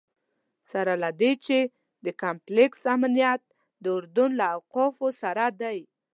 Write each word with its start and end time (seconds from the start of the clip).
سره 0.71 0.93
له 1.03 1.09
دې 1.21 1.31
چې 1.45 1.57
د 2.05 2.07
کمپلکس 2.21 2.79
امنیت 2.95 3.41
د 3.83 3.85
اردن 3.97 4.29
له 4.39 4.45
اوقافو 4.57 5.07
سره 5.21 5.45
دی. 5.61 5.79